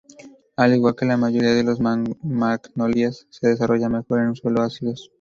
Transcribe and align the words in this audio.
Al 0.55 0.73
igual 0.75 0.95
que 0.95 1.05
la 1.05 1.15
mayoría 1.15 1.53
de 1.53 1.63
las 1.63 1.79
magnolias, 1.79 3.27
se 3.29 3.49
desarrolla 3.49 3.87
mejor 3.87 4.21
en 4.21 4.33
suelos 4.35 4.61
ácidos. 4.73 5.07